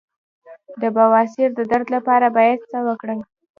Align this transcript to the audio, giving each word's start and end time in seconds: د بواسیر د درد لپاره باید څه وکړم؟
د 0.81 0.83
بواسیر 0.95 1.49
د 1.55 1.59
درد 1.71 1.87
لپاره 1.95 2.27
باید 2.37 2.59
څه 2.71 2.77
وکړم؟ 2.87 3.19